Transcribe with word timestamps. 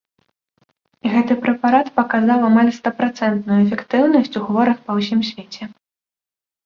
Гэты 1.15 1.33
прэпарат 1.43 1.91
паказаў 1.99 2.39
амаль 2.49 2.73
стапрацэнтную 2.79 3.59
эфектыўнасць 3.67 4.35
у 4.41 4.43
хворых 4.51 4.77
па 4.89 5.01
ўсім 5.01 5.19
свеце. 5.33 5.63